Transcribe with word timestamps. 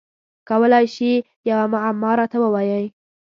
کولای 0.49 0.85
شی 0.95 1.11
یوه 1.49 1.65
معما 1.73 2.11
راته 2.19 2.37
ووایی؟ 2.41 2.85